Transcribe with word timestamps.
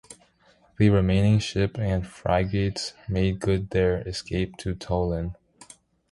The 0.79 0.89
remaining 0.89 1.37
ship 1.37 1.77
and 1.77 2.07
frigates 2.07 2.93
made 3.07 3.39
good 3.39 3.69
their 3.69 3.99
escape 4.07 4.57
to 4.57 4.73
Toulon. 4.73 5.35